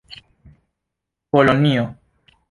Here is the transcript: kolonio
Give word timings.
kolonio 1.29 1.85